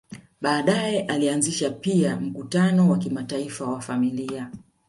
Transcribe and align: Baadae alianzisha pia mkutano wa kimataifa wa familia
Baadae 0.41 0.99
alianzisha 0.99 1.69
pia 1.69 2.15
mkutano 2.15 2.89
wa 2.89 2.97
kimataifa 2.97 3.65
wa 3.71 3.81
familia 3.81 4.51